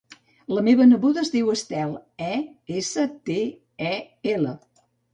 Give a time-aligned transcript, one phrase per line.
[0.57, 1.95] La meva neboda es diu Estel:
[2.31, 2.33] e
[2.81, 3.41] essa te
[3.95, 3.97] e
[4.37, 4.61] ela